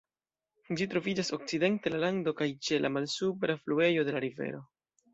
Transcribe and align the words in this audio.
Ĝi 0.79 0.87
troviĝas 0.93 1.29
okcidente 1.37 1.93
la 1.95 2.01
lando 2.05 2.35
kaj 2.41 2.49
ĉe 2.71 2.83
la 2.83 2.93
malsupra 2.97 3.61
fluejo 3.63 4.09
de 4.11 4.19
la 4.21 4.27
rivero. 4.31 4.69